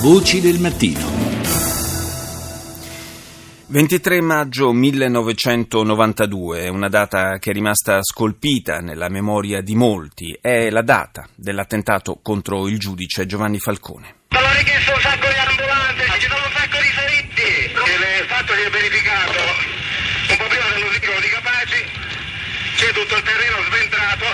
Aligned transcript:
Voci 0.00 0.40
del 0.40 0.60
mattino. 0.60 1.00
23 3.66 4.20
maggio 4.20 4.72
1992 4.72 6.62
è 6.62 6.68
una 6.68 6.88
data 6.88 7.38
che 7.38 7.50
è 7.50 7.52
rimasta 7.52 7.98
scolpita 8.02 8.78
nella 8.78 9.08
memoria 9.08 9.60
di 9.60 9.74
molti, 9.74 10.38
è 10.40 10.70
la 10.70 10.82
data 10.82 11.28
dell'attentato 11.34 12.20
contro 12.22 12.68
il 12.68 12.78
giudice 12.78 13.26
Giovanni 13.26 13.58
Falcone. 13.58 14.14
Hanno 14.28 14.52
richiesto 14.56 14.92
un 14.94 15.00
sacco 15.00 15.26
di 15.26 15.34
ambulanze, 15.34 16.04
ci 16.20 16.28
sono 16.28 16.46
un 16.46 16.52
sacco 16.54 16.78
di 16.78 16.92
feriti. 16.94 17.74
Il 17.74 18.26
fatto 18.28 18.54
si 18.54 18.60
è 18.62 18.70
verificato 18.70 19.32
un 20.30 20.36
po' 20.36 20.46
prima 20.46 20.68
dell'arrivo 20.74 21.20
di 21.20 21.28
Capaci, 21.28 21.82
c'è 22.76 22.92
tutto 22.92 23.16
il 23.16 23.22
terreno 23.26 23.56
sventrato, 23.66 24.24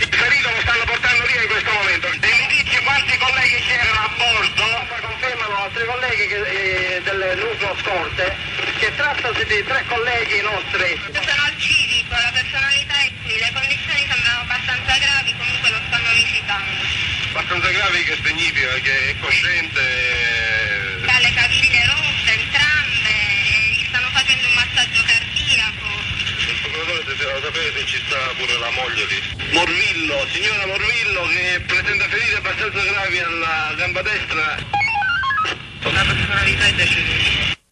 il 0.00 0.08
ferito 0.08 0.48
lo 0.48 0.60
stanno 0.64 0.84
portando 0.88 1.22
via 1.28 1.42
in 1.42 1.48
questo 1.52 1.70
momento. 1.70 2.08
Dei 2.16 2.36
indizi 2.48 2.80
quanti 2.82 3.12
colleghi 3.18 3.60
c'erano 3.60 4.00
a 4.00 4.10
bordo, 4.16 4.51
altri 5.62 5.84
colleghi 5.86 6.26
che, 6.26 6.40
eh, 6.42 7.02
del 7.02 7.38
nucleo 7.38 7.76
scorte 7.78 8.36
che 8.78 8.90
trattasi 8.96 9.44
di 9.46 9.62
tre 9.62 9.84
colleghi 9.86 10.40
nostri. 10.42 10.90
Sono 11.22 11.42
al 11.46 11.54
civico, 11.56 12.14
la 12.18 12.32
personalità 12.34 12.94
è 12.98 13.10
qui, 13.22 13.38
le 13.38 13.50
condizioni 13.54 14.02
sembrano 14.10 14.40
abbastanza 14.42 14.98
gravi, 14.98 15.30
comunque 15.38 15.70
lo 15.70 15.80
stanno 15.86 16.10
visitando. 16.18 16.82
Abbastanza 17.30 17.70
gravi 17.70 18.02
che 18.02 18.16
significa 18.24 18.72
che 18.82 19.10
è 19.10 19.18
cosciente. 19.20 19.80
Ha 21.06 21.18
le 21.20 21.32
caviglie 21.32 21.84
rotte, 21.86 22.30
entrambe, 22.34 23.14
e 23.46 23.70
gli 23.70 23.84
stanno 23.86 24.10
facendo 24.10 24.46
un 24.48 24.54
massaggio 24.54 25.02
cardiaco. 25.06 25.86
Il 26.42 26.58
procuratore 26.58 27.04
desidera 27.06 27.40
sapere 27.40 27.72
se 27.78 27.86
ci 27.86 28.02
sta 28.06 28.18
pure 28.34 28.58
la 28.58 28.70
moglie 28.70 29.04
lì. 29.06 29.20
Morvillo, 29.52 30.26
signora 30.32 30.66
Morvillo 30.66 31.22
che 31.30 31.62
presenta 31.66 32.08
ferite 32.08 32.34
abbastanza 32.34 32.82
gravi 32.82 33.18
alla 33.20 33.74
gamba 33.76 34.02
destra. 34.02 34.80
La 35.84 36.04
personalità 36.04 36.66
è 36.66 36.74
deceduta. 36.74 37.12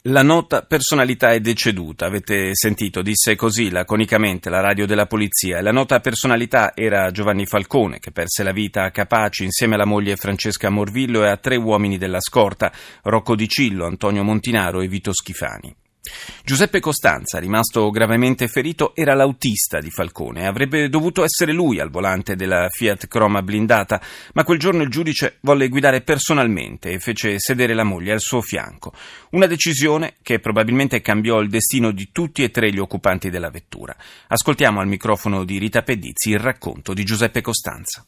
La 0.04 0.22
nota 0.22 0.62
personalità 0.62 1.30
è 1.32 1.40
deceduta, 1.40 2.06
avete 2.06 2.54
sentito, 2.54 3.02
disse 3.02 3.36
così 3.36 3.70
laconicamente 3.70 4.48
la 4.48 4.60
radio 4.60 4.86
della 4.86 5.06
polizia. 5.06 5.60
La 5.60 5.72
nota 5.72 6.00
personalità 6.00 6.72
era 6.74 7.10
Giovanni 7.10 7.44
Falcone, 7.44 7.98
che 7.98 8.10
perse 8.10 8.42
la 8.42 8.52
vita 8.52 8.84
a 8.84 8.90
Capaci 8.90 9.44
insieme 9.44 9.74
alla 9.74 9.84
moglie 9.84 10.16
Francesca 10.16 10.70
Morvillo 10.70 11.22
e 11.22 11.28
a 11.28 11.36
tre 11.36 11.56
uomini 11.56 11.98
della 11.98 12.20
scorta, 12.20 12.72
Rocco 13.02 13.36
Di 13.36 13.46
Cillo, 13.46 13.84
Antonio 13.84 14.24
Montinaro 14.24 14.80
e 14.80 14.88
Vito 14.88 15.12
Schifani. 15.12 15.76
Giuseppe 16.42 16.80
Costanza, 16.80 17.38
rimasto 17.38 17.90
gravemente 17.90 18.48
ferito, 18.48 18.94
era 18.94 19.14
l'autista 19.14 19.80
di 19.80 19.90
Falcone. 19.90 20.46
Avrebbe 20.46 20.88
dovuto 20.88 21.22
essere 21.22 21.52
lui 21.52 21.78
al 21.78 21.90
volante 21.90 22.36
della 22.36 22.68
Fiat 22.70 23.06
Croma 23.06 23.42
blindata, 23.42 24.00
ma 24.32 24.44
quel 24.44 24.58
giorno 24.58 24.82
il 24.82 24.88
giudice 24.88 25.36
volle 25.42 25.68
guidare 25.68 26.00
personalmente 26.00 26.90
e 26.90 26.98
fece 26.98 27.38
sedere 27.38 27.74
la 27.74 27.84
moglie 27.84 28.12
al 28.12 28.20
suo 28.20 28.40
fianco. 28.40 28.92
Una 29.30 29.46
decisione 29.46 30.14
che 30.22 30.40
probabilmente 30.40 31.00
cambiò 31.00 31.40
il 31.40 31.50
destino 31.50 31.92
di 31.92 32.08
tutti 32.10 32.42
e 32.42 32.50
tre 32.50 32.72
gli 32.72 32.78
occupanti 32.78 33.30
della 33.30 33.50
vettura. 33.50 33.94
Ascoltiamo 34.28 34.80
al 34.80 34.88
microfono 34.88 35.44
di 35.44 35.58
Rita 35.58 35.82
Pedizzi 35.82 36.30
il 36.30 36.38
racconto 36.38 36.94
di 36.94 37.04
Giuseppe 37.04 37.42
Costanza 37.42 38.04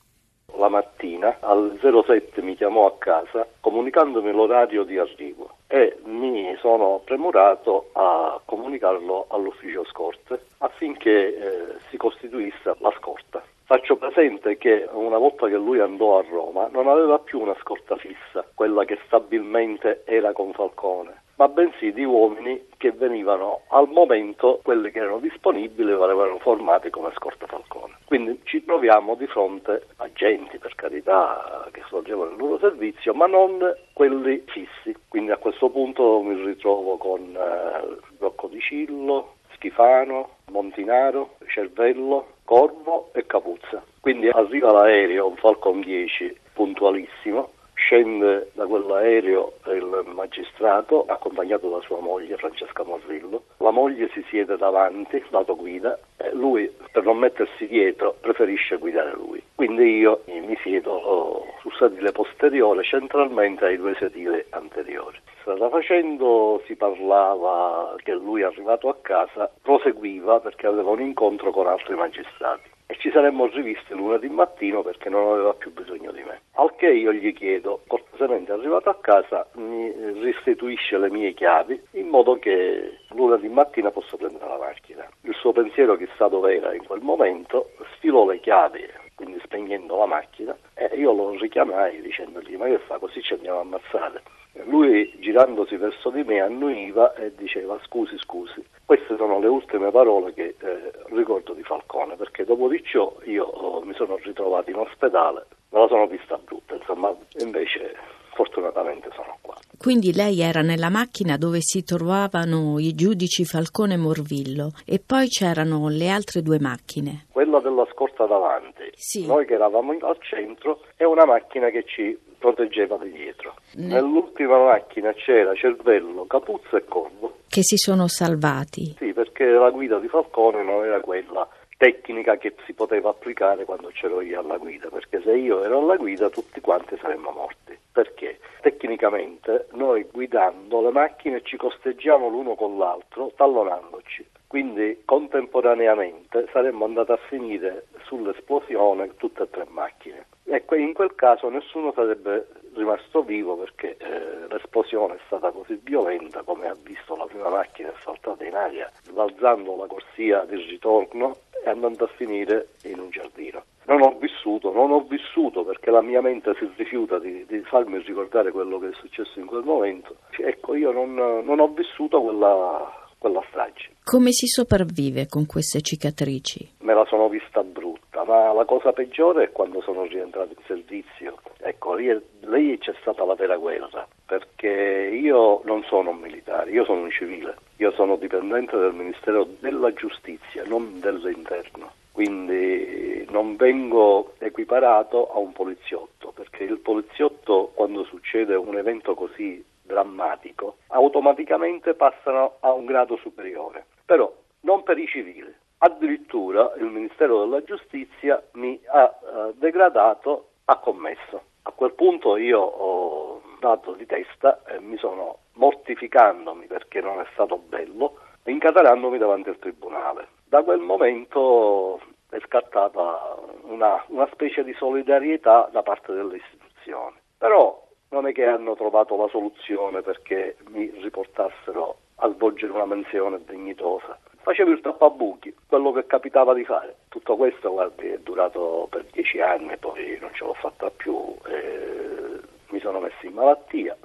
la 0.62 0.68
mattina 0.68 1.38
al 1.40 1.76
07 1.80 2.40
mi 2.40 2.54
chiamò 2.54 2.86
a 2.86 2.96
casa 2.96 3.44
comunicandomi 3.58 4.30
l'orario 4.30 4.84
di 4.84 4.96
arrivo 4.96 5.56
e 5.66 5.98
mi 6.04 6.56
sono 6.60 7.00
premurato 7.04 7.88
a 7.94 8.40
comunicarlo 8.44 9.26
all'ufficio 9.30 9.84
scorte 9.86 10.44
affinché 10.58 11.10
eh, 11.10 11.74
si 11.90 11.96
costituisse 11.96 12.76
la 12.78 12.92
scorta. 12.96 13.42
Faccio 13.64 13.96
presente 13.96 14.56
che 14.56 14.88
una 14.92 15.18
volta 15.18 15.48
che 15.48 15.56
lui 15.56 15.80
andò 15.80 16.18
a 16.18 16.24
Roma 16.28 16.68
non 16.70 16.86
aveva 16.86 17.18
più 17.18 17.40
una 17.40 17.56
scorta 17.60 17.96
fissa, 17.96 18.44
quella 18.54 18.84
che 18.84 18.98
stabilmente 19.06 20.02
era 20.04 20.32
con 20.32 20.52
Falcone 20.52 21.22
ma 21.42 21.48
bensì 21.48 21.92
di 21.92 22.04
uomini 22.04 22.68
che 22.76 22.92
venivano 22.92 23.62
al 23.70 23.88
momento, 23.88 24.60
quelli 24.62 24.92
che 24.92 25.00
erano 25.00 25.18
disponibili 25.18 25.90
venivano 25.92 26.38
formati 26.38 26.88
come 26.88 27.10
scorta 27.16 27.48
Falcone. 27.48 27.96
Quindi 28.04 28.40
ci 28.44 28.64
troviamo 28.64 29.16
di 29.16 29.26
fronte 29.26 29.86
a 29.96 30.04
agenti, 30.04 30.58
per 30.58 30.76
carità, 30.76 31.68
che 31.72 31.82
svolgevano 31.88 32.30
il 32.30 32.36
loro 32.36 32.58
servizio, 32.58 33.12
ma 33.12 33.26
non 33.26 33.58
quelli 33.92 34.44
fissi. 34.46 34.96
Quindi 35.08 35.32
a 35.32 35.36
questo 35.38 35.68
punto 35.70 36.22
mi 36.22 36.40
ritrovo 36.44 36.96
con 36.96 37.34
eh, 37.34 37.96
Rocco 38.18 38.46
di 38.46 38.60
Cillo, 38.60 39.34
Schifano, 39.54 40.36
Montinaro, 40.52 41.38
Cervello, 41.48 42.34
Corvo 42.44 43.10
e 43.14 43.26
Capuzza. 43.26 43.82
Quindi 44.00 44.28
arriva 44.28 44.70
l'aereo, 44.70 45.26
un 45.26 45.36
Falcon 45.36 45.80
10 45.80 46.36
puntualissimo, 46.52 47.50
scende 47.92 48.48
da 48.54 48.64
quell'aereo 48.64 49.52
il 49.66 50.04
magistrato 50.14 51.04
accompagnato 51.06 51.68
da 51.68 51.80
sua 51.82 52.00
moglie 52.00 52.38
Francesca 52.38 52.82
Morrillo. 52.84 53.42
La 53.58 53.70
moglie 53.70 54.08
si 54.14 54.24
siede 54.30 54.56
davanti, 54.56 55.22
lato 55.28 55.54
guida, 55.54 55.98
e 56.16 56.32
lui 56.32 56.72
per 56.90 57.04
non 57.04 57.18
mettersi 57.18 57.66
dietro 57.66 58.16
preferisce 58.18 58.78
guidare 58.78 59.12
lui. 59.14 59.42
Quindi 59.54 59.98
io 59.98 60.22
mi 60.24 60.56
siedo 60.62 60.90
oh, 60.90 61.44
sul 61.60 61.72
sedile 61.74 62.12
posteriore 62.12 62.82
centralmente 62.82 63.66
ai 63.66 63.76
due 63.76 63.94
sedili 63.98 64.42
anteriori. 64.50 65.18
Strada 65.42 65.68
facendo 65.68 66.62
si 66.66 66.76
parlava 66.76 67.94
che 67.98 68.14
lui 68.14 68.42
arrivato 68.42 68.88
a 68.88 68.91
casa 69.02 69.50
proseguiva 69.60 70.40
perché 70.40 70.66
aveva 70.66 70.90
un 70.90 71.00
incontro 71.00 71.50
con 71.50 71.66
altri 71.66 71.94
magistrati 71.94 72.70
e 72.92 72.96
ci 72.98 73.10
saremmo 73.10 73.46
rivisti 73.46 73.94
lunedì 73.94 74.28
mattino 74.28 74.82
perché 74.82 75.08
non 75.08 75.32
aveva 75.32 75.54
più 75.54 75.72
bisogno 75.72 76.12
di 76.12 76.22
me. 76.22 76.42
Al 76.56 76.74
che 76.76 76.90
io 76.90 77.10
gli 77.10 77.32
chiedo, 77.32 77.80
cortesemente 77.86 78.52
arrivato 78.52 78.90
a 78.90 78.98
casa, 79.00 79.46
mi 79.54 79.90
restituisce 80.20 80.98
le 80.98 81.10
mie 81.10 81.32
chiavi 81.32 81.80
in 81.92 82.08
modo 82.08 82.38
che 82.38 82.98
lunedì 83.12 83.48
mattina 83.48 83.90
possa 83.90 84.18
prendere 84.18 84.46
la 84.46 84.58
macchina. 84.58 85.08
Il 85.22 85.34
suo 85.34 85.52
pensiero 85.52 85.96
chissà 85.96 86.28
dove 86.28 86.54
era 86.54 86.74
in 86.74 86.84
quel 86.84 87.00
momento, 87.00 87.70
sfilò 87.94 88.26
le 88.26 88.40
chiavi, 88.40 88.86
quindi 89.14 89.40
spegnendo 89.42 89.96
la 89.96 90.06
macchina, 90.06 90.54
e 90.74 90.90
io 90.94 91.12
lo 91.12 91.30
richiamai 91.30 92.02
dicendogli 92.02 92.56
ma 92.56 92.66
che 92.66 92.78
fa 92.80 92.98
così 92.98 93.22
ci 93.22 93.32
andiamo 93.32 93.58
a 93.58 93.62
ammazzare. 93.62 94.22
Lui 94.64 95.10
girandosi 95.20 95.76
verso 95.76 96.10
di 96.10 96.24
me 96.24 96.40
annuiva 96.40 97.14
e 97.14 97.32
diceva 97.34 97.78
scusi 97.84 98.18
scusi. 98.18 98.62
Queste 98.92 99.16
sono 99.16 99.38
le 99.38 99.46
ultime 99.46 99.90
parole 99.90 100.34
che 100.34 100.54
eh, 100.60 100.92
ricordo 101.14 101.54
di 101.54 101.62
Falcone 101.62 102.14
perché 102.16 102.44
dopo 102.44 102.68
di 102.68 102.78
ciò 102.84 103.10
io 103.24 103.44
oh, 103.44 103.80
mi 103.80 103.94
sono 103.94 104.18
ritrovato 104.22 104.68
in 104.68 104.76
ospedale, 104.76 105.46
me 105.70 105.80
la 105.80 105.86
sono 105.88 106.06
vista 106.06 106.36
brutta, 106.36 106.74
insomma 106.74 107.10
invece 107.38 107.96
fortunatamente 108.34 109.08
sono 109.14 109.38
qua. 109.40 109.54
Quindi 109.78 110.12
lei 110.12 110.42
era 110.42 110.60
nella 110.60 110.90
macchina 110.90 111.38
dove 111.38 111.62
si 111.62 111.82
trovavano 111.84 112.78
i 112.78 112.94
giudici 112.94 113.46
Falcone 113.46 113.94
e 113.94 113.96
Morvillo 113.96 114.72
e 114.84 115.00
poi 115.00 115.28
c'erano 115.28 115.88
le 115.88 116.10
altre 116.10 116.42
due 116.42 116.60
macchine. 116.60 117.28
Quella 117.32 117.60
della 117.60 117.86
scorta 117.92 118.26
davanti, 118.26 118.90
sì. 118.92 119.24
noi 119.24 119.46
che 119.46 119.54
eravamo 119.54 119.96
al 120.00 120.18
centro, 120.20 120.82
è 120.96 121.04
una 121.04 121.24
macchina 121.24 121.70
che 121.70 121.84
ci 121.86 122.18
proteggeva 122.36 122.98
di 122.98 123.10
dietro. 123.10 123.54
Ne... 123.76 123.86
Nell'ultima 123.86 124.62
macchina 124.62 125.14
c'era 125.14 125.54
Cervello, 125.54 126.26
Capuzzo 126.26 126.76
e 126.76 126.84
Corvo. 126.84 127.31
Che 127.52 127.62
si 127.62 127.76
sono 127.76 128.08
salvati. 128.08 128.94
Sì, 128.96 129.12
perché 129.12 129.44
la 129.44 129.68
guida 129.68 129.98
di 129.98 130.08
Falcone 130.08 130.64
non 130.64 130.86
era 130.86 131.00
quella 131.00 131.46
tecnica 131.76 132.38
che 132.38 132.54
si 132.64 132.72
poteva 132.72 133.10
applicare 133.10 133.66
quando 133.66 133.90
c'ero 133.92 134.22
io 134.22 134.40
alla 134.40 134.56
guida, 134.56 134.88
perché 134.88 135.20
se 135.20 135.36
io 135.36 135.62
ero 135.62 135.80
alla 135.80 135.96
guida 135.96 136.30
tutti 136.30 136.62
quanti 136.62 136.96
saremmo 136.98 137.30
morti. 137.30 137.76
Perché? 137.92 138.38
Tecnicamente 138.62 139.66
noi 139.72 140.06
guidando 140.10 140.80
le 140.80 140.92
macchine 140.92 141.42
ci 141.42 141.58
costeggiamo 141.58 142.26
l'uno 142.26 142.54
con 142.54 142.78
l'altro 142.78 143.32
tallonandoci, 143.36 144.26
quindi 144.46 145.02
contemporaneamente 145.04 146.48
saremmo 146.52 146.86
andati 146.86 147.12
a 147.12 147.18
finire 147.28 147.84
sull'esplosione 148.04 149.16
tutte 149.18 149.42
e 149.42 149.50
tre 149.50 149.66
macchine. 149.68 150.24
E 150.44 150.64
in 150.78 150.94
quel 150.94 151.14
caso 151.14 151.48
nessuno 151.48 151.92
sarebbe 151.92 152.48
rimasto 152.74 153.22
vivo 153.22 153.56
perché 153.56 153.96
eh, 153.98 154.46
l'esplosione 154.48 155.14
è 155.14 155.20
stata 155.26 155.50
così 155.50 155.78
violenta 155.82 156.42
come 156.42 156.66
ha 156.68 156.76
visto 156.82 157.14
la 157.16 157.26
prima 157.26 157.48
macchina 157.48 157.92
saltata 158.02 158.44
in 158.44 158.54
aria, 158.54 158.90
sbalzando 159.02 159.76
la 159.76 159.86
corsia 159.86 160.44
di 160.44 160.56
ritorno 160.56 161.36
e 161.64 161.70
andando 161.70 162.04
a 162.04 162.10
finire 162.16 162.68
in 162.84 162.98
un 162.98 163.10
giardino. 163.10 163.64
Non 163.84 164.00
ho 164.02 164.16
vissuto, 164.18 164.72
non 164.72 164.92
ho 164.92 165.00
vissuto 165.00 165.64
perché 165.64 165.90
la 165.90 166.02
mia 166.02 166.20
mente 166.20 166.54
si 166.58 166.70
rifiuta 166.76 167.18
di, 167.18 167.44
di 167.46 167.60
farmi 167.62 167.98
ricordare 167.98 168.50
quello 168.50 168.78
che 168.78 168.88
è 168.88 168.92
successo 168.94 169.38
in 169.38 169.46
quel 169.46 169.64
momento. 169.64 170.16
Ecco, 170.38 170.74
io 170.74 170.92
non, 170.92 171.14
non 171.14 171.58
ho 171.58 171.68
vissuto 171.68 172.20
quella, 172.22 172.92
quella 173.18 173.42
strage. 173.48 173.90
Come 174.04 174.32
si 174.32 174.46
sopravvive 174.46 175.26
con 175.26 175.46
queste 175.46 175.80
cicatrici? 175.80 176.74
Me 176.80 176.94
la 176.94 177.04
sono 177.06 177.28
vista 177.28 177.62
brutta, 177.62 177.81
ma 178.24 178.52
la 178.52 178.64
cosa 178.64 178.92
peggiore 178.92 179.44
è 179.44 179.52
quando 179.52 179.80
sono 179.80 180.04
rientrato 180.04 180.50
in 180.56 180.64
servizio. 180.66 181.38
Ecco, 181.58 181.94
lì, 181.94 182.20
lì 182.40 182.78
c'è 182.78 182.94
stata 183.00 183.24
la 183.24 183.34
vera 183.34 183.56
guerra, 183.56 184.06
perché 184.26 185.10
io 185.12 185.60
non 185.64 185.82
sono 185.84 186.10
un 186.10 186.18
militare, 186.18 186.70
io 186.70 186.84
sono 186.84 187.02
un 187.02 187.10
civile, 187.10 187.56
io 187.76 187.92
sono 187.92 188.16
dipendente 188.16 188.76
del 188.76 188.92
Ministero 188.92 189.46
della 189.60 189.92
Giustizia, 189.92 190.64
non 190.66 191.00
dell'interno. 191.00 191.92
Quindi 192.12 193.26
non 193.30 193.56
vengo 193.56 194.34
equiparato 194.38 195.32
a 195.32 195.38
un 195.38 195.52
poliziotto, 195.52 196.32
perché 196.32 196.64
il 196.64 196.78
poliziotto 196.78 197.72
quando 197.74 198.04
succede 198.04 198.54
un 198.54 198.76
evento 198.76 199.14
così 199.14 199.64
drammatico, 199.82 200.76
automaticamente 200.88 201.94
passano 201.94 202.56
a 202.60 202.72
un 202.72 202.84
grado 202.84 203.16
superiore. 203.16 203.86
Però 204.04 204.30
non 204.60 204.82
per 204.82 204.98
i 204.98 205.06
civili. 205.06 205.52
Addirittura 205.84 206.74
il 206.76 206.84
Ministero 206.84 207.40
della 207.40 207.64
Giustizia 207.64 208.40
mi 208.52 208.80
ha 208.86 209.02
eh, 209.02 209.52
degradato 209.56 210.50
a 210.66 210.76
commesso. 210.78 211.42
A 211.62 211.72
quel 211.72 211.92
punto 211.94 212.36
io 212.36 212.60
ho 212.60 213.42
dato 213.58 213.94
di 213.94 214.06
testa 214.06 214.62
e 214.64 214.78
mi 214.78 214.96
sono 214.96 215.38
mortificandomi 215.54 216.66
perché 216.66 217.00
non 217.00 217.18
è 217.18 217.26
stato 217.32 217.56
bello, 217.56 218.16
incatarandomi 218.44 219.18
davanti 219.18 219.48
al 219.48 219.58
tribunale. 219.58 220.28
Da 220.44 220.62
quel 220.62 220.78
momento 220.78 222.00
è 222.30 222.38
scattata 222.46 223.34
una, 223.62 224.04
una 224.06 224.28
specie 224.30 224.62
di 224.62 224.74
solidarietà 224.74 225.68
da 225.72 225.82
parte 225.82 226.12
delle 226.12 226.36
istituzioni. 226.36 227.16
Però 227.36 227.84
non 228.10 228.28
è 228.28 228.32
che 228.32 228.46
hanno 228.46 228.76
trovato 228.76 229.16
la 229.16 229.26
soluzione 229.26 230.00
perché 230.02 230.58
mi 230.68 230.92
riportassero 231.00 231.96
a 232.16 232.28
svolgere 232.30 232.70
una 232.70 232.86
menzione 232.86 233.40
dignitosa. 233.44 234.16
Facevo 234.42 234.70
il 234.70 234.80
tappabuchi, 234.80 235.54
quello 235.66 235.92
che 235.92 236.06
capitava 236.06 236.52
di 236.52 236.64
fare. 236.64 236.96
Tutto 237.08 237.36
questo 237.36 237.70
guardi, 237.70 238.08
è 238.08 238.18
durato 238.18 238.88
per 238.90 239.04
dieci 239.12 239.40
anni, 239.40 239.76
poi 239.76 240.18
non 240.20 240.30
ce 240.34 240.44
l'ho 240.44 240.54
fatta 240.54 240.90
più, 240.90 241.14
eh, 241.46 242.40
mi 242.70 242.80
sono 242.80 242.98
messo 242.98 243.24
in 243.24 243.34
malattia 243.34 243.96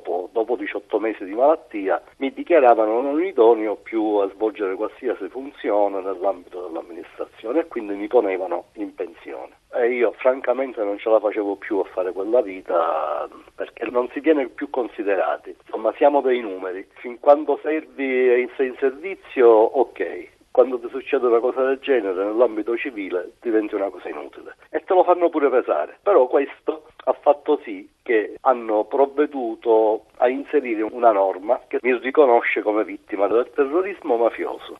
dopo, 0.00 0.28
dopo 0.32 0.56
18 0.56 0.98
mesi 0.98 1.24
di 1.24 1.34
malattia, 1.34 2.02
mi 2.16 2.32
dichiaravano 2.32 3.00
non 3.00 3.22
idoneo 3.22 3.76
più 3.76 4.16
a 4.16 4.28
svolgere 4.30 4.74
qualsiasi 4.74 5.28
funzione 5.28 6.00
nell'ambito 6.00 6.66
dell'amministrazione 6.66 7.60
e 7.60 7.66
quindi 7.66 7.94
mi 7.94 8.08
ponevano 8.08 8.66
in 8.74 8.94
pensione. 8.94 9.58
E 9.72 9.92
io 9.92 10.12
francamente 10.16 10.82
non 10.82 10.98
ce 10.98 11.10
la 11.10 11.20
facevo 11.20 11.56
più 11.56 11.78
a 11.78 11.84
fare 11.84 12.12
quella 12.12 12.40
vita 12.40 13.28
perché 13.54 13.86
non 13.90 14.08
si 14.12 14.20
viene 14.20 14.48
più 14.48 14.68
considerati. 14.70 15.54
Insomma, 15.64 15.92
siamo 15.96 16.20
dei 16.20 16.40
numeri. 16.40 16.86
Fin 16.94 17.20
quando 17.20 17.58
servi 17.62 18.04
e 18.04 18.48
sei 18.56 18.68
in 18.68 18.76
servizio, 18.78 19.48
ok 19.48 20.38
quando 20.50 20.80
ti 20.80 20.88
succede 20.88 21.26
una 21.26 21.38
cosa 21.38 21.62
del 21.62 21.78
genere 21.78 22.24
nell'ambito 22.24 22.76
civile 22.76 23.34
diventi 23.40 23.76
una 23.76 23.88
cosa 23.88 24.08
inutile 24.08 24.56
e 24.70 24.82
te 24.84 24.94
lo 24.94 25.04
fanno 25.04 25.28
pure 25.28 25.48
pesare. 25.48 25.98
Però 26.02 26.26
questo 26.26 26.86
ha 27.04 27.12
fatto 27.20 27.60
sì 27.64 27.88
che 28.02 28.36
hanno 28.40 28.84
provveduto 28.84 30.06
a 30.16 30.28
inserire 30.28 30.82
una 30.82 31.12
norma 31.12 31.60
che 31.68 31.78
mi 31.82 31.96
riconosce 31.98 32.62
come 32.62 32.84
vittima 32.84 33.26
del 33.28 33.50
terrorismo 33.54 34.16
mafioso. 34.16 34.76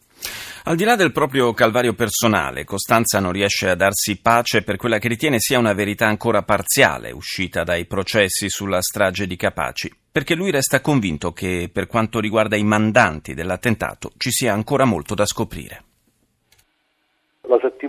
Al 0.65 0.77
di 0.77 0.85
là 0.85 0.95
del 0.95 1.13
proprio 1.13 1.53
calvario 1.55 1.95
personale, 1.95 2.65
Costanza 2.65 3.19
non 3.19 3.33
riesce 3.33 3.69
a 3.69 3.75
darsi 3.75 4.21
pace 4.21 4.63
per 4.63 4.77
quella 4.77 4.99
che 4.99 5.09
ritiene 5.09 5.37
sia 5.39 5.59
una 5.59 5.73
verità 5.73 6.07
ancora 6.07 6.43
parziale 6.43 7.13
uscita 7.13 7.63
dai 7.63 7.87
processi 7.87 8.51
sulla 8.51 8.83
strage 8.83 9.27
di 9.27 9.37
Capaci, 9.37 9.91
perché 10.13 10.35
lui 10.35 10.51
resta 10.51 10.81
convinto 10.81 11.33
che 11.33 11.71
per 11.73 11.87
quanto 11.87 12.21
riguarda 12.21 12.57
i 12.57 12.65
mandanti 12.65 13.33
dell'attentato 13.33 14.11
ci 14.19 14.31
sia 14.31 14.53
ancora 14.53 14.85
molto 14.85 15.15
da 15.15 15.25
scoprire. 15.25 15.85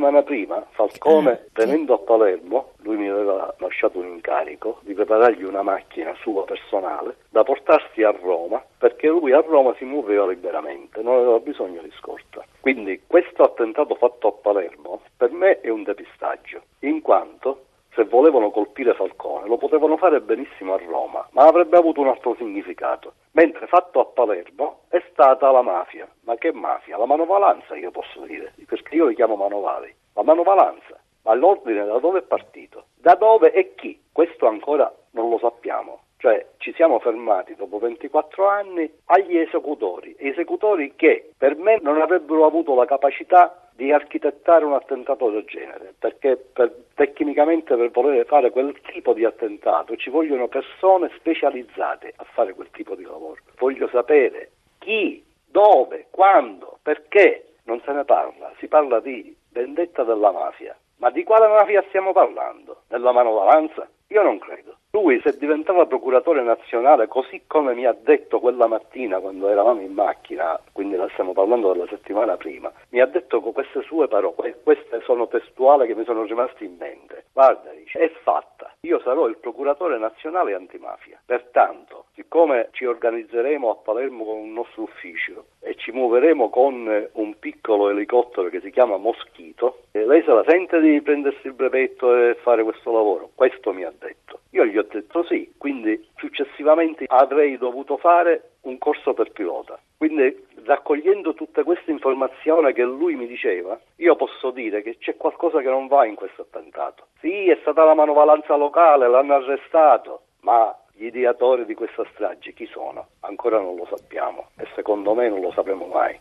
La 0.01 0.07
settimana 0.07 0.23
prima 0.23 0.65
Falcone, 0.71 1.31
eh, 1.31 1.49
venendo 1.53 1.93
a 1.93 1.99
Palermo, 1.99 2.71
lui 2.77 2.97
mi 2.97 3.07
aveva 3.07 3.53
lasciato 3.59 3.99
un 3.99 4.07
incarico 4.07 4.79
di 4.81 4.95
preparargli 4.95 5.43
una 5.43 5.61
macchina 5.61 6.15
sua 6.21 6.43
personale 6.43 7.17
da 7.29 7.43
portarsi 7.43 8.01
a 8.01 8.09
Roma, 8.09 8.63
perché 8.79 9.09
lui 9.09 9.31
a 9.31 9.41
Roma 9.41 9.75
si 9.77 9.85
muoveva 9.85 10.25
liberamente, 10.25 11.03
non 11.03 11.17
aveva 11.17 11.37
bisogno 11.37 11.83
di 11.83 11.91
scorta. 11.99 12.43
Quindi 12.61 13.03
questo 13.05 13.43
attentato 13.43 13.93
fatto 13.93 14.29
a 14.29 14.31
Palermo 14.31 15.01
per 15.15 15.29
me 15.29 15.61
è 15.61 15.69
un 15.69 15.83
depistaggio, 15.83 16.63
in 16.79 17.01
quanto 17.01 17.65
se 17.93 18.05
volevano 18.05 18.51
colpire 18.51 18.93
Falcone 18.93 19.47
lo 19.47 19.57
potevano 19.57 19.97
fare 19.97 20.21
benissimo 20.21 20.73
a 20.73 20.77
Roma, 20.77 21.27
ma 21.31 21.43
avrebbe 21.43 21.77
avuto 21.77 22.01
un 22.01 22.07
altro 22.07 22.35
significato. 22.35 23.13
Mentre 23.31 23.67
fatto 23.67 23.99
a 23.99 24.05
Palermo 24.05 24.81
è 24.89 25.03
stata 25.11 25.51
la 25.51 25.61
mafia. 25.61 26.07
Ma 26.21 26.35
che 26.35 26.51
mafia? 26.53 26.97
La 26.97 27.05
manovalanza 27.05 27.75
io 27.75 27.91
posso 27.91 28.21
dire, 28.21 28.53
perché 28.65 28.95
io 28.95 29.07
li 29.07 29.15
chiamo 29.15 29.35
manovali. 29.35 29.93
La 30.13 30.23
manovalanza. 30.23 30.99
Ma 31.23 31.33
l'ordine 31.33 31.85
da 31.85 31.99
dove 31.99 32.19
è 32.19 32.23
partito? 32.23 32.85
Da 32.95 33.15
dove 33.15 33.51
e 33.51 33.75
chi? 33.75 33.99
Questo 34.11 34.47
ancora 34.47 34.91
non 35.11 35.29
lo 35.29 35.37
sappiamo. 35.37 36.03
Cioè 36.17 36.45
ci 36.57 36.70
siamo 36.81 36.97
fermati 36.97 37.53
dopo 37.53 37.77
24 37.77 38.47
anni 38.47 38.91
agli 39.05 39.37
esecutori, 39.37 40.15
esecutori 40.17 40.93
che 40.95 41.29
per 41.37 41.55
me 41.55 41.77
non 41.79 42.01
avrebbero 42.01 42.43
avuto 42.43 42.73
la 42.73 42.85
capacità 42.85 43.69
di 43.75 43.91
architettare 43.91 44.65
un 44.65 44.73
attentato 44.73 45.29
del 45.29 45.43
genere, 45.45 45.93
perché 45.99 46.37
per, 46.37 46.73
tecnicamente 46.95 47.75
per 47.75 47.91
voler 47.91 48.25
fare 48.25 48.49
quel 48.49 48.75
tipo 48.91 49.13
di 49.13 49.23
attentato 49.23 49.95
ci 49.95 50.09
vogliono 50.09 50.47
persone 50.47 51.11
specializzate 51.17 52.13
a 52.15 52.23
fare 52.23 52.55
quel 52.55 52.71
tipo 52.71 52.95
di 52.95 53.03
lavoro. 53.03 53.41
Voglio 53.59 53.87
sapere 53.89 54.49
chi, 54.79 55.23
dove, 55.45 56.07
quando, 56.09 56.79
perché 56.81 57.57
non 57.65 57.79
se 57.85 57.91
ne 57.91 58.05
parla, 58.05 58.51
si 58.57 58.67
parla 58.67 58.99
di 58.99 59.35
vendetta 59.51 60.03
della 60.03 60.31
mafia. 60.31 60.75
Ma 60.97 61.11
di 61.11 61.23
quale 61.23 61.47
mafia 61.47 61.83
stiamo 61.89 62.11
parlando? 62.11 62.81
Della 62.87 63.11
manovalanza? 63.11 63.87
Io 64.07 64.23
non 64.23 64.39
credo. 64.39 64.70
Lui 64.93 65.21
se 65.21 65.37
diventava 65.37 65.85
procuratore 65.85 66.43
nazionale, 66.43 67.07
così 67.07 67.43
come 67.47 67.73
mi 67.73 67.85
ha 67.85 67.95
detto 67.97 68.41
quella 68.41 68.67
mattina 68.67 69.19
quando 69.19 69.47
eravamo 69.47 69.79
in 69.79 69.93
macchina, 69.93 70.59
quindi 70.73 70.97
la 70.97 71.07
stiamo 71.13 71.31
parlando 71.31 71.71
della 71.71 71.87
settimana 71.87 72.35
prima, 72.35 72.69
mi 72.89 72.99
ha 72.99 73.05
detto 73.05 73.39
con 73.39 73.53
queste 73.53 73.83
sue 73.83 74.09
parole, 74.09 74.59
queste 74.61 74.99
sono 75.05 75.29
testuali 75.29 75.87
che 75.87 75.95
mi 75.95 76.03
sono 76.03 76.23
rimaste 76.23 76.65
in 76.65 76.75
mente. 76.77 77.23
Guarda, 77.31 77.71
dice, 77.71 77.99
è 77.99 78.11
fatta. 78.21 78.73
Io 78.81 78.99
sarò 78.99 79.27
il 79.27 79.37
procuratore 79.37 79.97
nazionale 79.97 80.55
antimafia. 80.55 81.21
Pertanto, 81.25 82.07
siccome 82.13 82.69
ci 82.71 82.85
organizzeremo 82.85 83.69
a 83.69 83.75
Palermo 83.75 84.25
con 84.25 84.37
un 84.37 84.53
nostro 84.53 84.83
ufficio 84.83 85.45
e 85.59 85.75
ci 85.75 85.91
muoveremo 85.91 86.49
con 86.49 87.09
un 87.13 87.39
piccolo 87.39 87.89
elicottero 87.89 88.49
che 88.49 88.59
si 88.61 88.71
chiama 88.71 88.97
Moschito, 88.97 89.83
lei 89.91 90.23
se 90.23 90.31
la 90.31 90.43
sente 90.47 90.79
di 90.79 91.01
prendersi 91.01 91.47
il 91.47 91.53
brevetto 91.53 92.15
e 92.15 92.35
fare 92.41 92.63
questo 92.63 92.91
lavoro? 92.91 93.29
Questo 93.35 93.71
mi 93.73 93.83
ha 93.83 93.93
detto. 93.97 94.39
Io 94.51 94.65
gli 94.65 94.77
ho 94.77 94.85
detto 94.89 95.23
sì, 95.23 95.53
quindi 95.57 96.07
successivamente 96.17 97.05
avrei 97.07 97.57
dovuto 97.57 97.97
fare 97.97 98.51
un 98.61 98.77
corso 98.77 99.13
per 99.13 99.31
pilota. 99.31 99.79
Quindi 99.97 100.47
raccogliendo 100.65 101.33
tutte 101.33 101.63
queste 101.63 101.91
informazioni 101.91 102.73
che 102.73 102.83
lui 102.83 103.15
mi 103.15 103.27
diceva, 103.27 103.79
io 103.97 104.15
posso 104.15 104.51
dire 104.51 104.81
che 104.81 104.97
c'è 104.97 105.15
qualcosa 105.15 105.61
che 105.61 105.69
non 105.69 105.87
va 105.87 106.05
in 106.05 106.15
questo 106.15 106.41
attentato. 106.43 107.07
Sì, 107.19 107.49
è 107.49 107.57
stata 107.61 107.83
la 107.83 107.93
manovalanza 107.93 108.55
locale, 108.55 109.07
l'hanno 109.07 109.35
arrestato, 109.35 110.21
ma 110.41 110.75
gli 111.01 111.07
ideatori 111.07 111.65
di 111.65 111.73
questa 111.73 112.03
strage 112.13 112.53
chi 112.53 112.67
sono? 112.71 113.07
Ancora 113.21 113.59
non 113.59 113.75
lo 113.75 113.87
sappiamo 113.89 114.49
e 114.55 114.67
secondo 114.75 115.15
me 115.15 115.29
non 115.29 115.41
lo 115.41 115.51
sapremo 115.51 115.87
mai. 115.87 116.19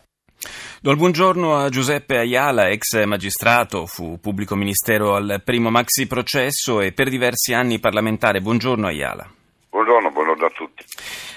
Do 0.81 0.89
il 0.89 0.97
buongiorno 0.97 1.55
a 1.55 1.69
Giuseppe 1.69 2.17
Ayala, 2.17 2.69
ex 2.69 3.03
magistrato, 3.05 3.85
fu 3.85 4.19
pubblico 4.19 4.55
ministero 4.55 5.13
al 5.13 5.43
primo 5.45 5.69
maxi 5.69 6.07
processo 6.07 6.81
e 6.81 6.93
per 6.93 7.09
diversi 7.09 7.53
anni 7.53 7.77
parlamentare. 7.77 8.41
Buongiorno 8.41 8.87
Ayala. 8.87 9.29
Buongiorno, 9.69 10.09
buongiorno 10.09 10.45
a 10.47 10.49
tutti. 10.49 10.83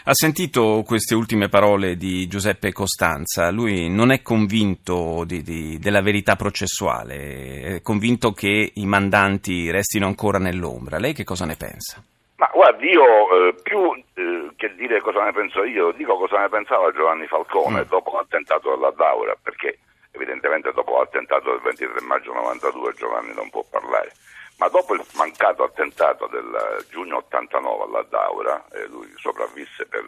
Ha 0.05 0.15
sentito 0.15 0.83
queste 0.87 1.15
ultime 1.15 1.49
parole 1.51 1.97
di 1.97 2.27
Giuseppe 2.27 2.73
Costanza? 2.73 3.51
Lui 3.51 3.91
non 3.91 4.11
è 4.11 4.23
convinto 4.23 5.25
di, 5.27 5.43
di, 5.43 5.79
della 5.79 6.01
verità 6.01 6.35
processuale, 6.35 7.61
è 7.77 7.83
convinto 7.83 8.33
che 8.33 8.73
i 8.73 8.87
mandanti 8.87 9.71
restino 9.71 10.07
ancora 10.07 10.39
nell'ombra. 10.39 10.99
Lei 10.99 11.13
che 11.13 11.25
cosa 11.25 11.45
ne 11.45 11.57
pensa? 11.57 12.03
Ma 12.45 12.51
guardi, 12.53 12.91
io 12.91 13.49
eh, 13.49 13.55
più 13.63 14.05
eh, 14.13 14.51
che 14.57 14.75
dire 14.75 15.01
cosa 15.01 15.25
ne 15.25 15.33
penso 15.33 15.65
io, 15.65 15.93
dico 15.93 16.19
cosa 16.19 16.41
ne 16.41 16.51
pensava 16.51 16.93
Giovanni 16.93 17.27
Falcone 17.27 17.81
mm. 17.81 17.89
dopo 17.89 18.17
l'attentato 18.17 18.69
della 18.69 18.91
Daura, 18.91 19.35
perché 19.43 19.79
evidentemente 20.11 20.71
dopo 20.73 20.99
l'attentato 20.99 21.49
del 21.53 21.61
23 21.61 22.03
maggio 22.03 22.35
92 22.35 22.93
Giovanni 22.93 23.33
non 23.33 23.49
può 23.49 23.65
parlare. 23.71 24.13
Ma 24.59 24.69
dopo 24.69 24.93
il 24.93 25.03
mancato 25.15 25.63
attentato 25.63 26.27
del 26.27 26.85
giugno 26.91 27.17
89 27.17 27.85
alla 27.85 28.07
Daura, 28.11 28.63
eh, 28.73 28.89
lui 28.89 29.11
sopravvisse 29.17 29.87
per 29.87 30.05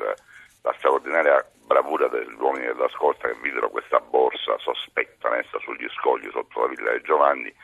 la 0.61 0.75
straordinaria 0.77 1.43
bravura 1.65 2.07
degli 2.09 2.37
uomini 2.39 2.67
della 2.67 2.91
scorta 2.91 3.29
che 3.29 3.39
videro 3.41 3.71
questa 3.71 3.99
borsa 3.99 4.59
sospetta 4.59 5.31
messa 5.31 5.59
sugli 5.61 5.89
scogli 5.89 6.29
sotto 6.31 6.61
la 6.61 6.67
villa 6.67 6.93
di 6.93 7.01
Giovanni 7.01 7.55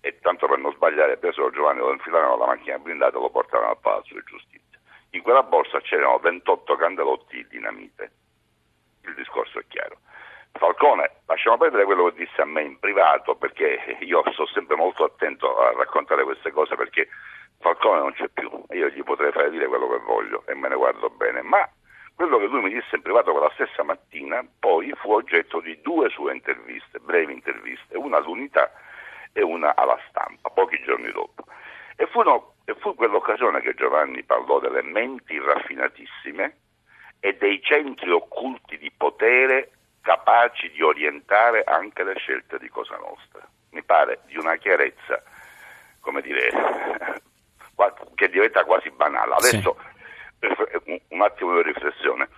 e 0.00 0.18
tanto 0.20 0.46
per 0.46 0.58
non 0.58 0.72
sbagliare 0.72 1.18
presero 1.18 1.50
Giovanni 1.50 1.80
lo 1.80 1.92
infilarono 1.92 2.34
alla 2.34 2.46
macchina 2.46 2.78
blindata 2.78 3.18
e 3.18 3.20
lo 3.20 3.30
portarono 3.30 3.70
al 3.70 3.78
Palazzo 3.80 4.14
di 4.14 4.22
Giustizia. 4.24 4.78
In 5.10 5.22
quella 5.22 5.42
borsa 5.42 5.80
c'erano 5.80 6.18
28 6.18 6.76
candelotti 6.76 7.36
di 7.36 7.46
dinamite. 7.48 8.12
Il 9.04 9.14
discorso 9.14 9.58
è 9.58 9.64
chiaro. 9.68 9.98
Falcone, 10.52 11.22
lasciamo 11.26 11.56
perdere 11.58 11.84
quello 11.84 12.06
che 12.06 12.24
disse 12.24 12.40
a 12.40 12.44
me 12.44 12.62
in 12.62 12.78
privato 12.78 13.34
perché 13.36 13.98
io 14.00 14.22
sto 14.32 14.46
sempre 14.46 14.76
molto 14.76 15.04
attento 15.04 15.58
a 15.58 15.72
raccontare 15.72 16.24
queste 16.24 16.50
cose 16.50 16.74
perché 16.76 17.08
Falcone 17.58 18.00
non 18.00 18.12
c'è 18.12 18.28
più 18.28 18.50
e 18.68 18.78
io 18.78 18.88
gli 18.88 19.02
potrei 19.02 19.32
fare 19.32 19.50
dire 19.50 19.66
quello 19.66 19.88
che 19.88 19.98
voglio 19.98 20.44
e 20.46 20.54
me 20.54 20.68
ne 20.68 20.74
guardo 20.76 21.10
bene, 21.10 21.42
ma 21.42 21.68
quello 22.14 22.38
che 22.38 22.46
lui 22.46 22.62
mi 22.62 22.72
disse 22.72 22.96
in 22.96 23.02
privato 23.02 23.32
quella 23.32 23.50
stessa 23.54 23.82
mattina 23.82 24.44
poi 24.58 24.92
fu 24.96 25.12
oggetto 25.12 25.60
di 25.60 25.80
due 25.80 26.08
sue 26.10 26.34
interviste, 26.34 26.98
brevi 26.98 27.32
interviste, 27.32 27.96
una 27.96 28.18
all'unità 28.18 28.70
e 29.32 29.42
una 29.42 29.74
alla 29.74 29.98
stampa, 30.08 30.50
pochi 30.50 30.80
giorni 30.84 31.10
dopo. 31.12 31.44
E 31.96 32.06
furono 32.06 32.54
E 32.64 32.74
fu 32.78 32.94
quell'occasione 32.94 33.60
che 33.60 33.74
Giovanni 33.74 34.22
parlò 34.22 34.60
delle 34.60 34.82
menti 34.82 35.38
raffinatissime 35.38 36.56
e 37.18 37.36
dei 37.36 37.60
centri 37.62 38.10
occulti 38.10 38.78
di 38.78 38.90
potere 38.96 39.72
capaci 40.00 40.70
di 40.70 40.82
orientare 40.82 41.62
anche 41.64 42.04
le 42.04 42.14
scelte 42.16 42.58
di 42.58 42.68
Cosa 42.68 42.96
Nostra. 42.96 43.46
Mi 43.70 43.82
pare 43.82 44.20
di 44.26 44.36
una 44.38 44.56
chiarezza, 44.56 45.22
come 46.00 46.22
dire, 46.22 46.50
che 48.14 48.28
diventa 48.28 48.64
quasi 48.64 48.90
banale. 48.90 49.34
Adesso 49.34 49.76
sì. 50.40 51.02
un 51.08 51.20
attimo 51.22 51.54
di 51.56 51.62
riflessione, 51.62 52.28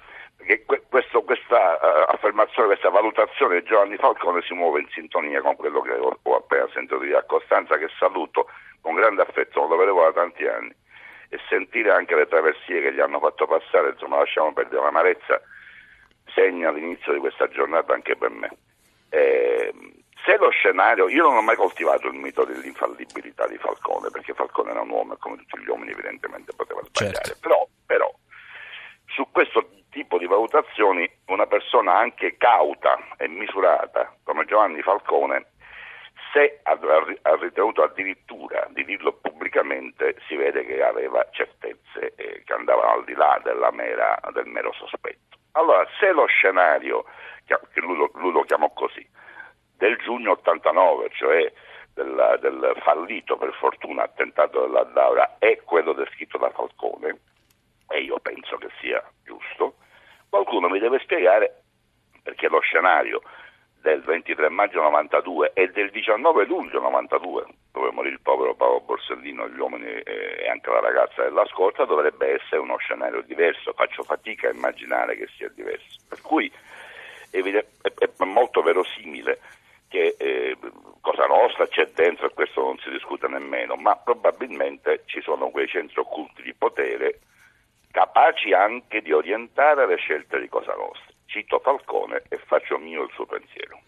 perché 0.42 0.64
questo, 0.88 1.22
questa 1.22 1.78
uh, 1.80 2.12
affermazione, 2.12 2.66
questa 2.66 2.90
valutazione 2.90 3.60
di 3.60 3.66
Giovanni 3.66 3.96
Falcone 3.96 4.42
si 4.42 4.54
muove 4.54 4.80
in 4.80 4.88
sintonia 4.90 5.40
con 5.40 5.54
quello 5.54 5.80
che 5.80 5.92
ho, 5.92 6.36
appena 6.36 6.68
sentito 6.72 6.98
dire 6.98 7.16
a 7.16 7.22
Costanza, 7.22 7.78
che 7.78 7.88
saluto 7.98 8.48
con 8.80 8.94
grande 8.94 9.22
affetto, 9.22 9.66
lo 9.66 9.76
vedevo 9.76 10.02
da 10.02 10.12
tanti 10.12 10.44
anni, 10.44 10.74
e 11.28 11.38
sentire 11.48 11.92
anche 11.92 12.16
le 12.16 12.26
traversie 12.26 12.82
che 12.82 12.92
gli 12.92 13.00
hanno 13.00 13.20
fatto 13.20 13.46
passare, 13.46 13.90
insomma 13.90 14.18
lasciamo 14.18 14.52
perdere 14.52 14.82
l'amarezza, 14.82 15.40
segna 16.34 16.72
l'inizio 16.72 17.12
di 17.12 17.20
questa 17.20 17.48
giornata 17.48 17.94
anche 17.94 18.16
per 18.16 18.30
me. 18.30 18.50
Eh, 19.10 19.72
se 20.24 20.36
lo 20.36 20.50
scenario, 20.50 21.08
io 21.08 21.22
non 21.22 21.36
ho 21.36 21.42
mai 21.42 21.56
coltivato 21.56 22.08
il 22.08 22.14
mito 22.14 22.44
dell'infallibilità 22.44 23.46
di 23.46 23.58
Falcone, 23.58 24.10
perché 24.10 24.34
Falcone 24.34 24.70
era 24.70 24.80
un 24.80 24.90
uomo 24.90 25.14
e 25.14 25.18
come 25.18 25.36
tutti 25.36 25.62
gli 25.62 25.68
uomini 25.68 25.92
evidentemente 25.92 26.52
poteva 26.54 26.80
sbagliare, 26.84 27.24
certo. 27.24 27.40
però, 27.40 27.66
però 27.86 28.12
su 29.06 29.28
questo 29.30 29.68
di 30.22 30.28
valutazioni 30.28 31.10
una 31.26 31.46
persona 31.46 31.98
anche 31.98 32.36
cauta 32.36 32.96
e 33.16 33.26
misurata 33.26 34.14
come 34.22 34.44
Giovanni 34.44 34.80
Falcone 34.80 35.46
se 36.32 36.60
ha, 36.62 36.78
ritenuto 37.40 37.82
addirittura 37.82 38.68
di 38.70 38.84
dirlo 38.84 39.14
pubblicamente 39.14 40.16
si 40.28 40.36
vede 40.36 40.64
che 40.64 40.80
aveva 40.80 41.26
certezze 41.32 42.14
che 42.14 42.52
andavano 42.52 42.92
al 42.92 43.04
di 43.04 43.14
là 43.14 43.40
mera, 43.72 44.18
del 44.32 44.46
mero 44.46 44.72
sospetto. 44.74 45.38
Allora 45.52 45.84
se 45.98 46.12
lo 46.12 46.24
scenario, 46.26 47.04
che 47.44 47.80
lui 47.80 47.96
lo, 47.96 48.10
lui 48.14 48.30
lo 48.30 48.42
chiamò 48.42 48.70
così, 48.72 49.04
del 49.76 49.96
giugno 49.98 50.32
89, 50.32 51.10
cioè 51.10 51.52
del, 51.94 52.38
del, 52.40 52.76
fallito 52.82 53.36
per 53.36 53.52
fortuna 53.54 54.04
attentato 54.04 54.62
della 54.62 54.84
Daura, 54.84 55.36
è 55.38 55.60
quello 55.64 55.92
descritto 55.92 56.38
da 56.38 56.50
Falcone, 56.50 57.18
e 57.88 58.00
io 58.02 58.18
penso 58.20 58.56
che 58.56 58.68
sia 58.80 59.04
giusto, 59.24 59.74
qualcuno 60.32 60.70
mi 60.70 60.78
deve 60.78 60.98
spiegare 61.00 61.64
perché 62.22 62.48
lo 62.48 62.60
scenario 62.60 63.20
del 63.82 64.00
23 64.00 64.48
maggio 64.48 64.80
92 64.80 65.52
e 65.52 65.70
del 65.72 65.90
19 65.90 66.46
luglio 66.46 66.80
92, 66.80 67.44
dove 67.70 67.90
morì 67.90 68.08
il 68.08 68.20
povero 68.22 68.54
Paolo 68.54 68.80
Borsellino, 68.80 69.46
gli 69.48 69.58
uomini 69.58 69.84
e 69.84 70.48
anche 70.48 70.70
la 70.70 70.80
ragazza 70.80 71.22
della 71.22 71.44
scorta, 71.46 71.84
dovrebbe 71.84 72.40
essere 72.40 72.62
uno 72.62 72.78
scenario 72.78 73.20
diverso. 73.22 73.74
Faccio 73.74 74.04
fatica 74.04 74.48
a 74.48 74.54
immaginare 74.54 75.16
che 75.16 75.28
sia 75.36 75.50
diverso. 75.54 76.00
Per 76.08 76.22
cui 76.22 76.50
è, 77.30 78.24
molto 78.24 78.62
verosimile 78.62 79.40
che 79.88 80.14
eh, 80.16 80.56
Cosa 81.00 81.26
Nostra 81.26 81.66
c'è 81.66 81.90
dentro 81.92 82.26
e 82.26 82.32
questo 82.32 82.62
non 82.62 82.78
si 82.78 82.88
discute 82.88 83.26
nemmeno, 83.26 83.74
ma 83.74 83.96
probabilmente 83.96 85.02
ci 85.06 85.20
sono 85.20 85.50
quei 85.50 85.66
centri 85.66 85.98
occulti 86.00 86.40
di 86.40 86.54
potere 86.54 87.18
capaci 87.92 88.52
anche 88.52 89.00
di 89.02 89.12
orientare 89.12 89.86
le 89.86 89.96
scelte 89.96 90.40
di 90.40 90.48
Cosa 90.48 90.74
Nostra. 90.74 91.12
Cito 91.26 91.60
Falcone 91.62 92.24
e 92.28 92.40
faccio 92.44 92.76
mio 92.78 93.04
il 93.04 93.10
suo 93.14 93.26
pensiero. 93.26 93.80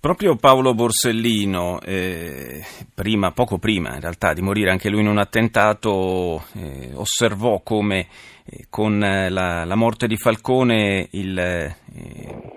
Proprio 0.00 0.36
Paolo 0.36 0.74
Borsellino, 0.74 1.80
eh, 1.80 2.62
prima, 2.94 3.32
poco 3.32 3.58
prima 3.58 3.94
in 3.94 4.00
realtà 4.00 4.32
di 4.32 4.40
morire 4.40 4.70
anche 4.70 4.88
lui 4.88 5.00
in 5.00 5.08
un 5.08 5.18
attentato, 5.18 6.44
eh, 6.54 6.92
osservò 6.94 7.60
come 7.62 8.06
eh, 8.46 8.66
con 8.70 8.98
la, 9.00 9.64
la, 9.64 9.74
morte 9.74 10.06
di 10.06 10.16
Falcone 10.16 11.08
il, 11.10 11.36
eh, 11.36 11.74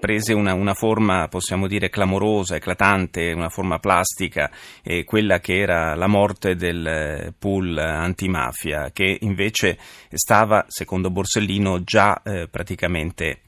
prese 0.02 0.34
una, 0.34 0.54
una, 0.54 0.74
forma, 0.74 1.28
possiamo 1.30 1.68
dire, 1.68 1.90
clamorosa, 1.90 2.56
eclatante, 2.56 3.32
una 3.32 3.50
forma 3.50 3.78
plastica, 3.78 4.50
eh, 4.84 5.06
quella 5.06 5.40
che 5.40 5.60
era 5.60 5.96
la 5.96 6.08
morte 6.08 6.56
del 6.56 7.34
pool 7.40 7.78
antimafia, 7.78 8.90
che 8.92 9.18
invece 9.22 9.78
stava, 10.10 10.66
secondo 10.68 11.12
Borsellino, 11.12 11.84
già 11.84 12.20
eh, 12.24 12.48
praticamente 12.50 13.44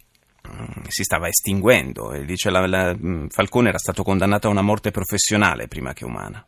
Mm, 0.45 0.83
si 0.89 1.03
stava 1.03 1.27
estinguendo 1.29 2.11
e 2.11 2.25
dice 2.25 2.51
la, 2.51 2.67
la, 2.67 2.93
mm, 2.93 3.27
Falcone 3.27 3.69
era 3.69 3.77
stato 3.77 4.03
condannato 4.03 4.47
a 4.47 4.51
una 4.51 4.61
morte 4.61 4.91
professionale 4.91 5.69
prima 5.69 5.93
che 5.93 6.03
umana. 6.03 6.45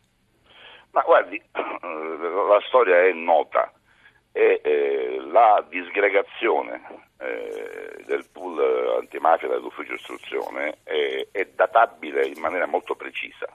Ma 0.92 1.02
guardi, 1.02 1.42
la 1.54 2.60
storia 2.68 3.06
è 3.06 3.14
nota 3.14 3.72
e 4.34 4.60
eh, 4.62 5.22
la 5.32 5.66
disgregazione 5.70 6.82
eh, 7.20 8.04
del 8.06 8.26
antimafia 8.98 9.48
dell'ufficio 9.48 9.94
istruzione 9.94 10.78
è, 10.84 11.28
è, 11.32 11.46
databile 11.46 12.28
in 12.28 12.40
maniera 12.40 12.66
molto 12.66 12.96
precisa 12.96 13.48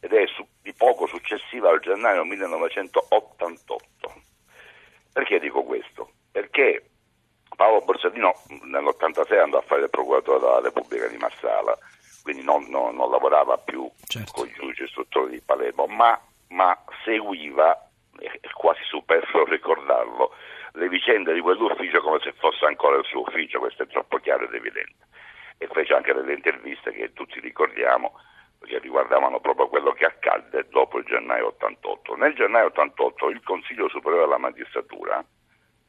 ed 0.00 0.12
è 0.12 0.26
su, 0.26 0.46
di 0.62 0.72
poco 0.74 1.06
successiva 1.06 1.70
al 1.70 1.80
gennaio 1.80 2.24
1988. 2.24 4.22
Perché 5.12 5.40
dico 5.40 5.64
questo? 5.64 6.12
Perché 6.30 6.90
Paolo 7.56 7.80
Borsellino 7.80 8.34
nell'86 8.62 9.40
andò 9.40 9.58
a 9.58 9.62
fare 9.62 9.82
il 9.82 9.90
procuratore 9.90 10.38
della 10.38 10.60
Repubblica 10.60 11.08
di 11.08 11.16
Marsala, 11.16 11.76
quindi 12.22 12.44
non, 12.44 12.66
non, 12.68 12.94
non 12.94 13.10
lavorava 13.10 13.58
più 13.58 13.90
certo. 14.06 14.30
con 14.32 14.46
i 14.46 14.52
giudici 14.52 14.84
istruttori 14.84 15.32
di 15.32 15.40
Palermo, 15.40 15.86
ma, 15.86 16.20
ma 16.48 16.78
seguiva, 17.04 17.90
è 18.16 18.30
quasi 18.52 18.82
superfluo 18.84 19.44
ricordarlo, 19.46 20.32
le 20.78 20.88
vicende 20.88 21.34
di 21.34 21.40
quell'ufficio 21.40 22.00
come 22.00 22.20
se 22.20 22.32
fosse 22.38 22.64
ancora 22.64 22.96
il 22.96 23.04
suo 23.04 23.22
ufficio, 23.22 23.58
questo 23.58 23.82
è 23.82 23.86
troppo 23.88 24.18
chiaro 24.18 24.44
ed 24.44 24.54
evidente. 24.54 25.06
E 25.58 25.66
fece 25.72 25.92
anche 25.92 26.14
delle 26.14 26.34
interviste 26.34 26.92
che 26.92 27.12
tutti 27.12 27.40
ricordiamo, 27.40 28.14
che 28.60 28.78
riguardavano 28.78 29.40
proprio 29.40 29.68
quello 29.68 29.92
che 29.92 30.04
accadde 30.04 30.68
dopo 30.70 30.98
il 30.98 31.04
gennaio 31.04 31.48
88. 31.48 32.14
Nel 32.14 32.34
gennaio 32.34 32.66
88 32.66 33.30
il 33.30 33.42
Consiglio 33.42 33.88
Superiore 33.88 34.24
della 34.24 34.38
Magistratura, 34.38 35.24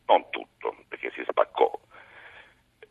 non 0.08 0.30
tutto, 0.32 0.76
perché 0.88 1.12
si 1.12 1.24
spaccò. 1.28 1.79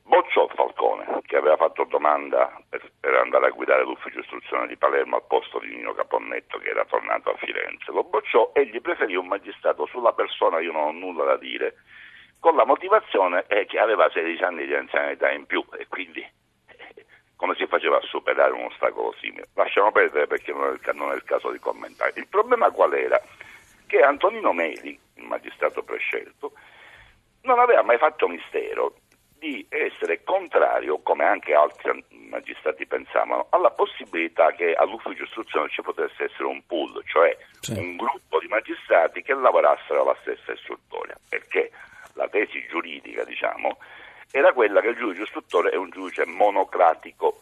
Bocciò 0.09 0.49
Falcone, 0.55 1.21
che 1.27 1.37
aveva 1.37 1.59
fatto 1.59 1.85
domanda 1.85 2.59
per, 2.67 2.91
per, 2.99 3.13
andare 3.13 3.49
a 3.49 3.51
guidare 3.51 3.83
l'ufficio 3.83 4.21
istruzione 4.21 4.67
di 4.67 4.79
Palermo 4.79 5.17
al 5.17 5.27
posto 5.29 5.59
di 5.59 5.69
Nino 5.69 5.93
Caponnetto, 5.93 6.57
che 6.57 6.71
era 6.71 6.87
tornato 6.87 7.31
a 7.31 7.37
Firenze. 7.37 7.93
Lo 7.93 8.05
bocciò 8.05 8.53
e 8.55 8.65
gli 8.69 8.81
preferì 8.81 9.17
un 9.17 9.27
magistrato 9.27 9.85
sulla 9.85 10.15
persona, 10.15 10.61
io 10.61 10.73
non 10.73 10.83
ho 10.83 10.93
nulla 10.93 11.25
da 11.25 11.37
dire, 11.37 11.75
con 12.41 12.57
la 12.57 12.65
motivazione 12.65 13.45
eh, 13.49 13.67
che 13.67 13.79
aveva 13.79 14.09
16 14.09 14.43
anni 14.45 14.65
di 14.65 14.75
anzianità 14.75 15.31
in 15.31 15.45
più 15.45 15.63
e 15.77 15.87
quindi 15.89 16.21
eh, 16.21 17.05
come 17.37 17.55
si 17.57 17.67
faceva 17.67 17.99
a 17.99 18.03
superare 18.03 18.53
un 18.53 18.65
ostacolo 18.65 19.13
simile? 19.21 19.49
Lasciamo 19.57 19.93
perdere 19.93 20.27
perché 20.27 20.53
non 20.53 20.79
è, 20.83 20.93
non 20.95 21.11
è 21.11 21.17
il 21.17 21.25
caso 21.25 21.51
di 21.51 21.59
commentare. 21.59 22.15
Il 22.17 22.29
problema 22.29 22.71
qual 22.71 22.95
era? 22.95 23.21
Che 23.87 24.01
Antonino 24.01 24.55
Meli, 24.55 24.99
il 25.17 25.25
magistrato 25.25 25.83
prescelto, 25.83 26.53
non 27.43 27.59
aveva 27.59 27.83
mai 27.83 27.99
fatto 27.99 28.27
mistero 28.27 28.95
di 29.39 29.65
essere 29.69 30.23
contrario, 30.25 30.99
come 30.99 31.25
anche 31.25 31.55
altri 31.55 32.05
magistrati 32.29 32.87
pensavano, 32.87 33.47
alla 33.51 33.71
possibilità 33.71 34.53
che 34.53 34.75
all'ufficio 34.75 35.25
istruzione 35.25 35.69
ci 35.69 35.83
potesse 35.83 36.25
essere 36.25 36.45
un 36.45 36.65
pool, 36.67 37.03
cioè 37.07 37.37
sì. 37.61 37.73
un 37.73 37.97
gruppo 37.97 38.39
di 38.41 38.49
magistrati 38.49 39.23
che 39.23 39.35
lavorassero 39.35 40.03
alla 40.03 40.17
stessa 40.21 40.53
istruttoria, 40.53 41.17
perché 41.29 41.71
la 42.15 42.29
tesi 42.29 42.67
giuridica, 42.69 43.25
diciamo, 43.25 43.79
era 44.31 44.53
quella 44.53 44.81
che 44.81 44.89
il 44.89 44.97
giudice 44.97 45.23
istruttore 45.23 45.71
è 45.71 45.77
un 45.77 45.91
giudice 45.91 46.27
monocratico, 46.27 47.41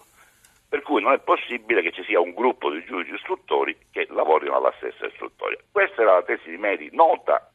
per 0.68 0.82
cui 0.82 1.00
non 1.00 1.12
è 1.12 1.18
possibile 1.18 1.82
che 1.82 1.92
ci 1.92 2.04
sia 2.04 2.20
un 2.20 2.34
gruppo 2.34 2.70
di 2.70 2.84
giudici 2.84 3.14
istruttori 3.14 3.76
che 3.90 4.06
lavorino 4.10 4.56
alla 4.56 4.72
stessa 4.76 5.06
istruttoria. 5.06 5.58
Questa 5.70 6.02
era 6.02 6.14
la 6.14 6.22
tesi 6.22 6.50
di 6.50 6.56
Meri, 6.56 6.90
nota 6.92 7.50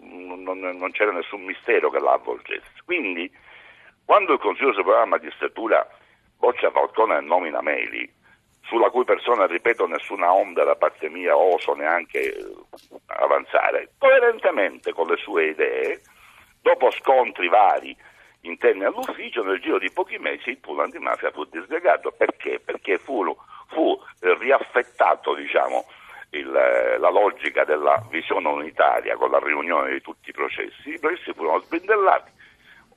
non, 0.00 0.90
c'era 0.92 1.12
nessun 1.12 1.42
mistero 1.42 1.90
che 1.90 2.00
la 2.00 2.12
avvolgesse. 2.12 2.82
Quindi, 2.84 3.30
quando 4.10 4.32
il 4.32 4.40
Consiglio 4.40 4.72
Superiore 4.72 5.04
della 5.04 5.16
Magistratura 5.16 5.88
boccia 6.36 6.72
Falcone 6.72 7.18
e 7.18 7.20
nomina 7.20 7.60
Meli, 7.60 8.12
sulla 8.62 8.90
cui 8.90 9.04
persona, 9.04 9.46
ripeto, 9.46 9.86
nessuna 9.86 10.32
onda 10.32 10.64
da 10.64 10.74
parte 10.74 11.08
mia 11.08 11.36
oso 11.36 11.74
neanche 11.74 12.36
eh, 12.36 12.44
avanzare, 13.06 13.90
coerentemente 13.96 14.92
con 14.92 15.06
le 15.06 15.16
sue 15.16 15.50
idee, 15.50 16.00
dopo 16.60 16.90
scontri 16.90 17.46
vari 17.46 17.96
interni 18.40 18.82
all'ufficio, 18.82 19.44
nel 19.44 19.60
giro 19.60 19.78
di 19.78 19.92
pochi 19.92 20.18
mesi 20.18 20.50
il 20.50 20.58
pool 20.58 20.80
antimafia 20.80 21.30
fu 21.30 21.44
disgregato. 21.44 22.10
Perché? 22.10 22.58
Perché 22.58 22.98
fu, 22.98 23.24
fu 23.68 23.96
riaffettato, 24.18 25.34
diciamo, 25.36 25.84
il, 26.30 26.52
eh, 26.52 26.98
la 26.98 27.10
logica 27.10 27.62
della 27.62 28.04
visione 28.10 28.48
unitaria 28.48 29.14
con 29.14 29.30
la 29.30 29.38
riunione 29.38 29.92
di 29.92 30.00
tutti 30.00 30.30
i 30.30 30.32
processi, 30.32 30.94
i 30.94 30.98
processi 30.98 31.32
furono 31.32 31.60
sbindellati. 31.60 32.38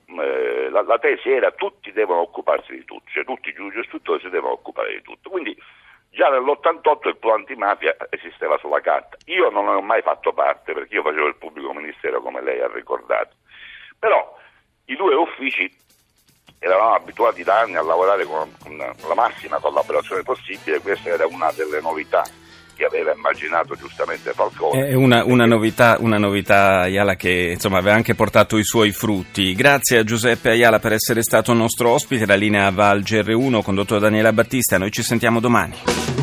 Eh, 0.05 0.69
la, 0.69 0.81
la, 0.81 0.99
tesi 0.99 1.29
era 1.31 1.51
tutti 1.51 1.91
devono 1.91 2.21
occuparsi 2.21 2.73
di 2.73 2.85
tutto, 2.85 3.09
cioè 3.11 3.23
tutti 3.23 3.49
i 3.49 3.53
giudici 3.53 3.79
istruttori 3.79 4.19
si 4.21 4.29
devono 4.29 4.53
occupare 4.53 4.93
di 4.93 5.01
tutto. 5.01 5.29
Quindi 5.29 5.55
già 6.09 6.29
nell'88 6.29 7.07
il 7.07 7.17
plan 7.17 7.39
antimafia 7.39 7.95
esisteva 8.09 8.57
sulla 8.57 8.81
carta. 8.81 9.17
Io 9.25 9.49
non 9.49 9.65
ne 9.65 9.71
ho 9.71 9.81
mai 9.81 10.01
fatto 10.01 10.33
parte 10.33 10.73
perché 10.73 10.95
io 10.95 11.03
facevo 11.03 11.27
il 11.27 11.35
pubblico 11.35 11.73
ministero 11.73 12.21
come 12.21 12.41
lei 12.41 12.61
ha 12.61 12.67
ricordato. 12.71 13.35
Però 13.97 14.37
i 14.85 14.95
due 14.95 15.15
uffici 15.15 15.71
eravamo 16.59 16.95
abituati 16.95 17.43
da 17.43 17.59
anni 17.59 17.75
a 17.75 17.81
lavorare 17.81 18.25
con, 18.25 18.49
con 18.61 18.77
la 18.77 19.15
massima 19.15 19.59
collaborazione 19.59 20.23
possibile, 20.23 20.79
questa 20.79 21.09
era 21.09 21.25
una 21.25 21.51
delle 21.51 21.81
novità 21.81 22.23
che 22.75 22.85
aveva 22.85 23.13
immaginato 23.13 23.75
giustamente 23.75 24.31
Falcone. 24.33 24.87
È 24.87 24.93
una, 24.93 25.23
una 25.23 25.45
novità, 25.45 25.97
una 25.99 26.17
novità 26.17 26.81
Ayala 26.81 27.15
che 27.15 27.51
insomma, 27.53 27.77
aveva 27.77 27.95
anche 27.95 28.15
portato 28.15 28.57
i 28.57 28.63
suoi 28.63 28.91
frutti. 28.91 29.53
Grazie 29.53 29.99
a 29.99 30.03
Giuseppe 30.03 30.49
Ayala 30.49 30.79
per 30.79 30.93
essere 30.93 31.21
stato 31.21 31.53
nostro 31.53 31.91
ospite. 31.91 32.25
La 32.25 32.35
linea 32.35 32.69
Val 32.71 33.01
GR1 33.01 33.61
condotto 33.61 33.95
da 33.95 34.07
Daniela 34.07 34.33
Battista. 34.33 34.77
Noi 34.77 34.91
ci 34.91 35.03
sentiamo 35.03 35.39
domani. 35.39 36.22